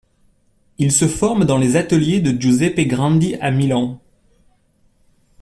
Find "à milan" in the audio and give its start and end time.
3.35-4.01